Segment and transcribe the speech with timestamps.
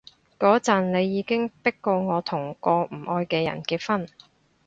[0.39, 4.07] 嗰陣你已經迫過我同個唔愛嘅人結婚